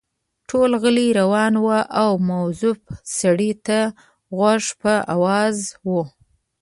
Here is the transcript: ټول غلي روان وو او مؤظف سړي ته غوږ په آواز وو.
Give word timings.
ټول 0.49 0.71
غلي 0.81 1.07
روان 1.19 1.53
وو 1.63 1.77
او 2.01 2.11
مؤظف 2.27 2.79
سړي 3.19 3.51
ته 3.65 3.79
غوږ 4.37 4.63
په 4.81 4.93
آواز 5.15 5.57
وو. 5.89 6.01